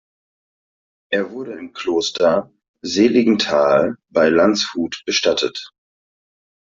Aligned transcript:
Er 1.11 1.29
wurde 1.29 1.59
im 1.59 1.73
Kloster 1.73 2.51
Seligenthal 2.83 3.97
bei 4.09 4.29
Landshut 4.29 5.03
bestattet. 5.05 5.73